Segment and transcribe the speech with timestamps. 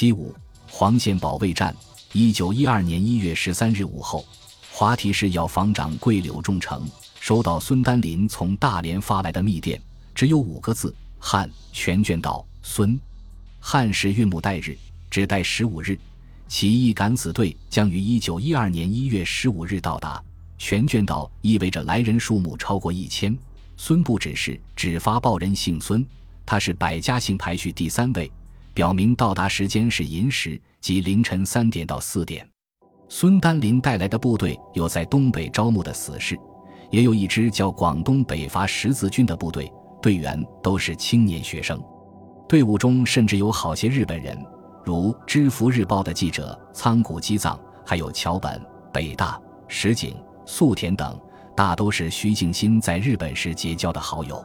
[0.00, 0.34] 七五
[0.66, 1.76] 黄县保卫战，
[2.14, 4.24] 一九一二年一月十三日午后，
[4.72, 6.88] 华提市药房掌柜柳仲成
[7.20, 9.78] 收到孙丹林从大连发来的密电，
[10.14, 12.98] 只有五个字：汉全卷到孙。
[13.60, 14.74] 汉时运木待日，
[15.10, 15.98] 只待十五日。
[16.48, 20.18] 起义敢死队将于一九一二年一月十五日到达。
[20.56, 23.36] 全卷到意味着来人数目超过一千。
[23.76, 26.02] 孙部指示只发报人姓孙，
[26.46, 28.32] 他是百家姓排序第三位，
[28.72, 32.48] 表明到达时间是寅时，即凌晨三点到四点。
[33.08, 36.38] 孙丹林带来的部队有在东北招募的死士，
[36.90, 41.82] 也有一支叫广东北伐十字军的部队，队员都是青年学生。
[42.48, 44.36] 队伍中甚至有好些日本人，
[44.84, 50.16] 如《知福日报》的记者仓谷基藏，还有桥本、北大、石井、
[50.46, 51.18] 素田等，
[51.56, 54.44] 大都是徐敬新在日本时结交的好友。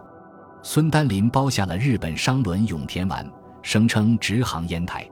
[0.64, 3.28] 孙丹林包下了日本商轮永田丸，
[3.66, 5.04] 声称直航烟台。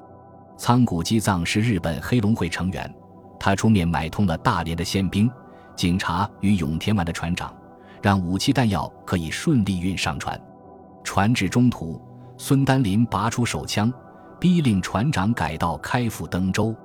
[0.55, 2.93] 仓谷基藏是日本黑龙会成员，
[3.39, 5.27] 他出面买通了大连的宪兵、
[5.75, 7.51] 警察与永田丸的船长，
[7.99, 10.39] 让武器弹药可以顺利运上船。
[11.03, 11.99] 船至中途。
[12.37, 13.91] 孙丹林拔出手枪，
[14.39, 16.75] 逼令船长改道开赴登州。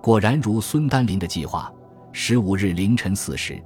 [0.00, 1.72] 果然如孙丹林的计划，
[2.12, 3.60] 十五日凌晨四时，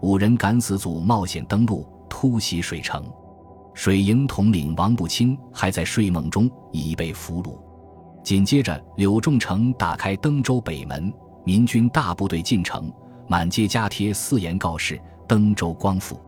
[0.00, 3.04] 五人敢死组冒险登陆，突袭水城。
[3.78, 7.56] 水营统领王步清还在睡梦中，已被俘虏。
[8.24, 12.92] 紧接着，柳仲成打开登州北门，民军大部队进城，
[13.28, 16.20] 满街加贴四言告示：“登州光复。”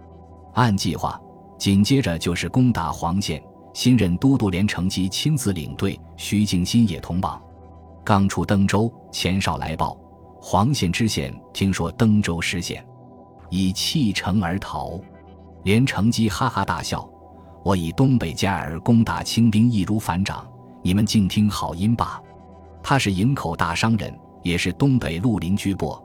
[0.54, 1.20] 按计划，
[1.58, 3.42] 紧接着就是攻打黄县。
[3.74, 7.42] 新任都督连城基亲自领队，徐敬新也同往。
[8.04, 9.98] 刚出登州，前哨来报，
[10.40, 12.86] 黄县知县听说登州失陷，
[13.48, 15.00] 已弃城而逃。
[15.64, 17.04] 连城基哈哈大笑
[17.62, 20.46] ：“我以东北加尔攻打清兵，易如反掌。
[20.82, 22.20] 你们静听好音吧。”
[22.82, 26.02] 他是营口大商人，也是东北绿林居伯。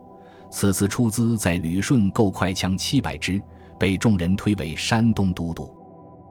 [0.52, 3.42] 此次出资在旅顺购快枪七百支，
[3.80, 5.74] 被众人推为山东都督。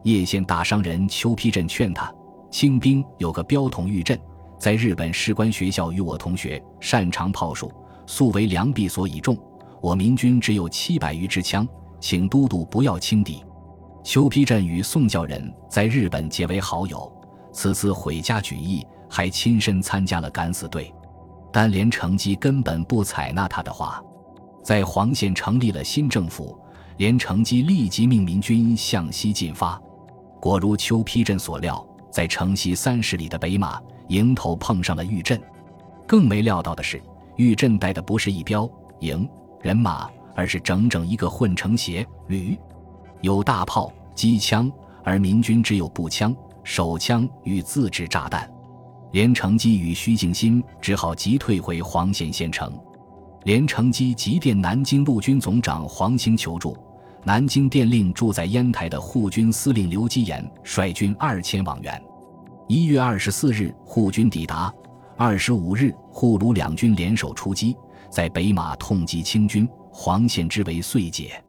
[0.03, 2.13] 叶县大商人邱丕镇劝他
[2.51, 4.21] ：“清兵有个标统玉阵，
[4.59, 7.73] 在日本士官学校与我同学，擅长炮术，
[8.07, 9.35] 素为良臂所以重。
[9.81, 11.67] 我民军只有七百余支枪，
[12.01, 13.43] 请都督不要轻敌。”
[14.05, 17.11] 邱丕镇与宋教仁在日本结为好友，
[17.53, 20.93] 此次毁家举义，还亲身参加了敢死队。
[21.51, 24.03] 但连成基根本不采纳他的话，
[24.63, 26.59] 在黄县成立了新政府，
[26.99, 29.81] 连成基立即命民军向西进发。
[30.39, 31.83] 果如邱丕镇所料，
[32.13, 35.41] 在城西三十里的北马营头碰上了玉阵。
[36.07, 37.03] 更没料到的是，
[37.37, 38.69] 玉阵带的不是一标
[39.01, 39.27] 营
[39.63, 42.59] 人马，而是整整一个混成协旅，
[43.25, 44.71] 有大炮、机枪，
[45.03, 48.47] 而民军只有步枪、手枪与自制炸弹。
[49.13, 52.79] 连城基与徐敬新只好急退回黄县县城。
[53.45, 56.77] 连城基急电南京陆军总长黄兴求助。
[57.25, 62.03] 南京电令住在烟台的护军司令刘基言率军二千往援。
[62.69, 64.71] 一月二十四日，护军抵达。
[65.17, 67.75] 二十五日，护卢两军联手出击，
[68.11, 71.43] 在北马痛击清军，黄县之围遂解。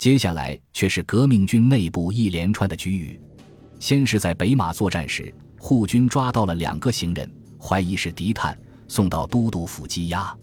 [0.00, 3.20] 接下来却是革命军内部一连串的局域。
[3.78, 7.30] 先是在北马作战时，护军抓到了两个行人，
[7.60, 10.34] 怀疑是敌探，送到都督府羁押。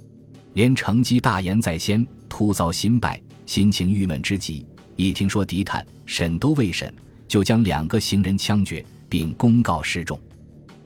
[0.54, 3.20] 连乘机大言在先，突遭新败。
[3.48, 4.64] 心情郁闷之极，
[4.96, 6.94] 一听说敌探审都未审，
[7.28, 10.20] 就将两个行人枪决，并公告示众。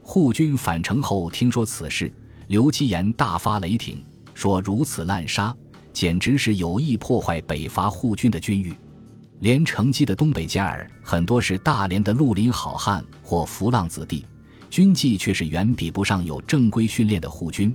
[0.01, 2.09] 护军返程后听说此事，
[2.47, 4.01] 刘基言大发雷霆，
[4.33, 5.53] 说如此滥杀，
[5.93, 8.73] 简直是有意破坏北伐护军的军誉。
[9.39, 14.25] 连城基的东北加尔很多是大连的绿林好汉或浮浪子弟，
[14.69, 17.73] 军纪却是远比不上有正规训练的护军。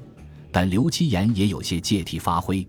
[0.52, 2.66] 但刘基言也有些借题发挥。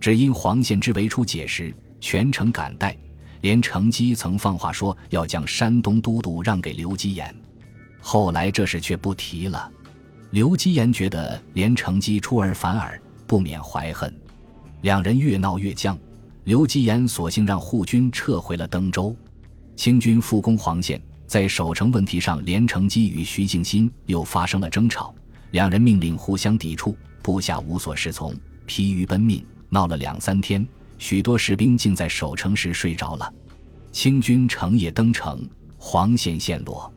[0.00, 2.96] 只因黄献之为出解时，全城感戴，
[3.42, 7.34] 连承基曾放话说要将山东都督让给刘基言，
[8.00, 9.70] 后来这事却不提了。
[10.30, 14.12] 刘基言觉得连承基出尔反尔，不免怀恨，
[14.82, 15.98] 两人越闹越僵。
[16.44, 19.14] 刘基言索性让护军撤回了登州，
[19.76, 25.14] 清军复攻黄县，在守城问题上，连城基与徐敬新又发生了争吵，
[25.50, 28.34] 两人命令互相抵触，部下无所适从，
[28.66, 29.44] 疲于奔命。
[29.68, 30.66] 闹了两三天，
[30.98, 33.32] 许多士兵竟在守城时睡着了。
[33.92, 36.92] 清军成夜登城，黄县陷落。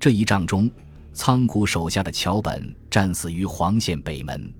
[0.00, 0.68] 这一仗中，
[1.12, 4.52] 仓谷手下的桥本战死于黄县北门。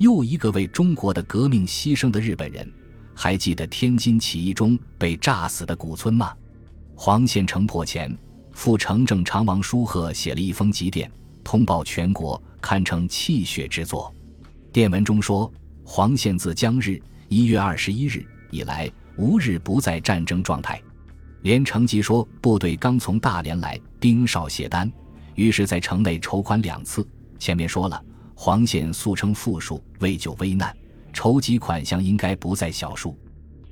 [0.00, 2.66] 又一个为中国的革命牺牲的日本人，
[3.14, 6.34] 还记得天津起义中被炸死的古村吗？
[6.94, 8.16] 黄县城破前，
[8.52, 11.12] 副城正常王书鹤写了一封急电，
[11.44, 14.10] 通报全国堪称泣血之作。
[14.72, 15.52] 电文中说，
[15.84, 16.98] 黄宪自将日
[17.28, 20.80] 一月二十一日以来，无日不在战争状态。
[21.42, 24.90] 连城吉说，部队刚从大连来，兵少懈怠，
[25.34, 27.06] 于是在城内筹款两次。
[27.38, 28.02] 前面说了，
[28.42, 30.74] 黄宪素称富庶，为救危难，
[31.12, 33.14] 筹集款项应该不在小数。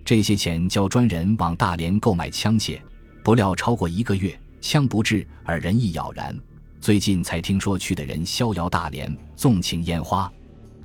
[0.05, 2.79] 这些钱交专人往大连购买枪械，
[3.25, 6.39] 不料超过一个月，枪不至而人亦杳然。
[6.83, 10.31] 最近才听说去的人逍遥大连，纵情烟花，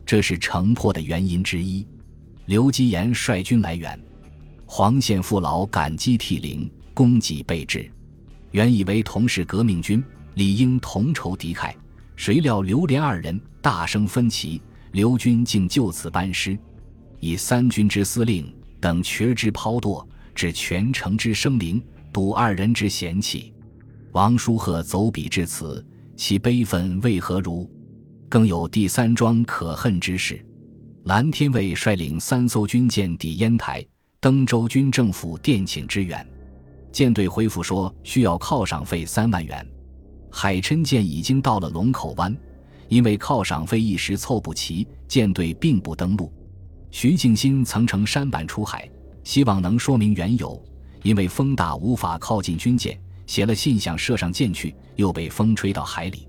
[0.06, 1.86] 这是城破的原因之一。
[2.46, 4.00] 刘基言率军来援。
[4.66, 7.92] 黄县父老感激涕零，功绩备至。
[8.52, 10.02] 原以为同是革命军，
[10.36, 11.74] 理应同仇敌忾，
[12.24, 14.62] 谁料刘连二人大声分歧，
[14.94, 16.58] 刘军竟就此班师，
[17.20, 18.50] 以三军之司令
[18.80, 21.84] 等瘸之抛堕，致全城之生灵，
[22.14, 23.54] 睹二人之嫌弃。
[24.14, 25.86] 王叔贺走笔至此，
[26.16, 27.70] 其悲愤为何如？
[28.30, 30.42] 更有第三桩可恨之事：
[31.04, 33.86] 蓝天卫率领三艘军舰抵烟台。
[34.22, 36.26] 登州军政府电请支援，
[36.90, 39.68] 舰队回复说需要犒赏费三万元。
[40.36, 42.36] 海琛舰已经到了龙口湾，
[42.88, 46.34] 因为犒赏费一时凑不齐，舰队并不登陆。
[46.90, 48.90] 徐敬新曾乘舢板出海，
[49.24, 50.60] 希望能说明缘由，
[51.04, 56.28] 因为风大无法靠近军舰，写了信想射上舰去，又被风吹到海里。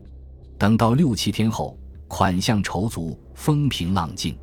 [0.59, 1.77] 等到六七天后，
[2.07, 4.37] 款项筹足，风平浪静，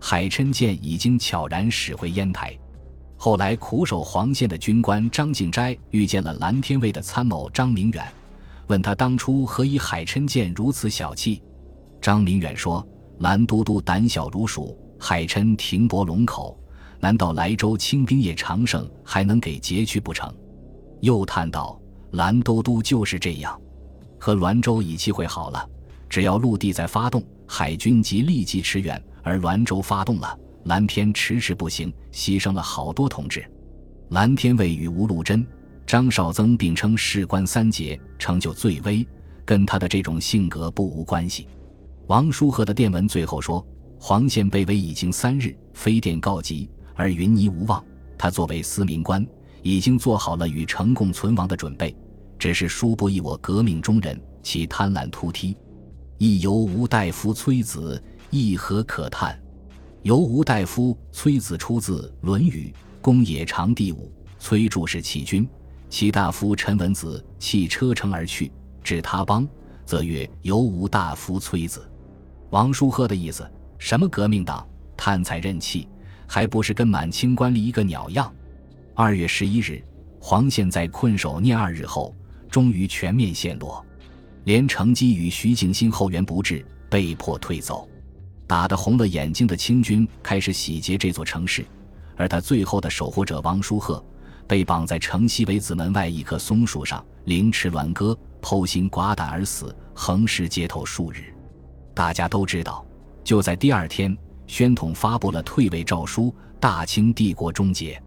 [0.00, 2.52] 海琛舰已经悄然驶回烟台。
[3.16, 8.04] 后来苦守黄县的军官张敬斋遇见了蓝天卫的参谋张明远，
[8.66, 11.42] 问他当初何以海琛舰如此小气。
[12.00, 12.86] 张明远说
[13.20, 16.58] ：“蓝都督胆小如鼠，海琛停泊龙口，
[17.00, 20.32] 难道莱州清兵也常胜，还能给截去不成？”
[21.00, 21.80] 又叹道
[22.12, 23.60] ：“蓝都督就是这样，
[24.18, 25.68] 和滦州以机会好了，
[26.08, 33.44] 只要陆地再发动，海军即立即驰援，而滦州发动了。”蓝天迟迟不行，牺牲了好多同志。
[34.08, 35.46] 蓝天卫与吴禄贞、
[35.86, 39.06] 张绍曾并称士官三杰，成就最微，
[39.44, 41.46] 跟他的这种性格不无关系。
[42.06, 43.64] 王叔和的电文最后说
[44.00, 47.84] ：“黄宪被围已经三日，飞电告急，而云霓无望。
[48.16, 49.26] 他作为司民官，
[49.62, 51.94] 已经做好了与城共存亡的准备，
[52.38, 55.56] 只是殊不异我革命中人，其贪婪突梯，
[56.16, 59.38] 亦犹吴大夫崔子，亦何可叹？”
[60.02, 62.72] 由吴大夫崔子出自《论语·
[63.02, 64.10] 公冶长》第五。
[64.38, 65.48] 崔注是弃军，
[65.94, 68.50] 其大夫陈文子弃车乘而去，
[68.82, 69.46] 至他邦，
[69.86, 71.88] 则曰：“由吴大夫崔子。”
[72.50, 73.48] 王叔贺的意思：
[73.78, 75.86] 什么革命党，贪财任气，
[76.26, 78.34] 还不是跟满清官吏一个鸟样？
[78.92, 79.80] 二月十一日，
[80.18, 82.12] 黄宪在困守念二日后，
[82.50, 83.86] 终于全面陷落，
[84.42, 87.88] 连承基与徐景新后援不至，被迫退走。
[88.48, 91.64] 打得红了眼睛的清军开始洗劫这座城市，
[92.16, 94.04] 而他最后的守护者王叔贺
[94.46, 101.34] 被绑在城西围子门外一棵松树上，凌迟鸾歌，剖心寡胆而死，横尸街头数日。
[101.94, 102.84] 大家都知道，
[103.22, 108.00] 就在第二天，宣统发布了退位诏书，大清帝国终结。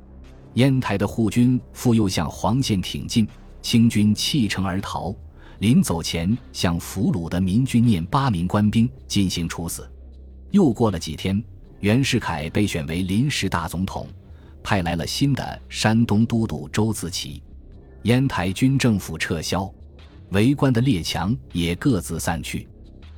[0.53, 3.27] 烟台的护军复又向黄县挺进，
[3.61, 5.15] 清军弃城而逃，
[5.59, 9.89] 临走前向俘虏的民军念八名官兵进行处死。
[10.51, 11.43] 又过了几天，
[11.79, 14.07] 袁世凯被选为临时大总统，
[14.67, 17.41] 派来了新的山东都督周自齐。
[18.01, 19.73] 烟台军政府撤销，
[20.31, 22.67] 围观的列强也各自散去。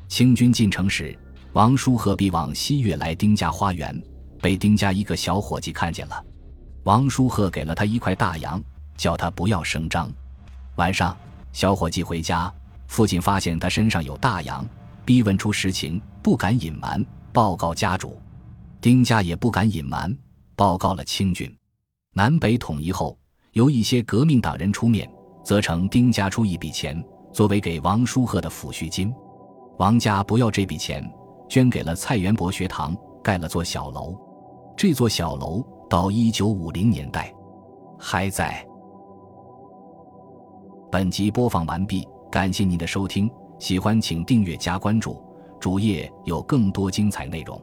[0.07, 1.17] 清军进城时，
[1.53, 3.99] 王叔和必往西岳来丁家花园，
[4.39, 6.23] 被丁家一个小伙计看见了。
[6.83, 8.61] 王叔和给了他一块大洋，
[8.95, 10.07] 叫他不要声张。
[10.75, 11.17] 晚上，
[11.51, 12.53] 小伙计回家，
[12.85, 14.63] 父亲发现他身上有大洋，
[15.03, 17.03] 逼问出实情，不敢隐瞒。
[17.33, 18.21] 报告家主，
[18.79, 20.15] 丁家也不敢隐瞒，
[20.59, 21.49] 报告了清军。
[22.11, 23.17] 南北统一后，
[23.53, 25.09] 由一些革命党人出面，
[25.41, 27.01] 责成丁家出一笔钱
[27.31, 29.09] 作为给王叔贺的抚恤金。
[29.77, 31.01] 王家不要这笔钱，
[31.47, 34.13] 捐给了蔡元伯学堂，盖了座小楼。
[34.75, 37.33] 这座小楼到一九五零年代
[37.97, 38.61] 还在。
[40.91, 45.23] 本集播放完毕，感谢您的收听，喜欢请订阅加关注。
[45.57, 47.61] 主页有更多精彩内容。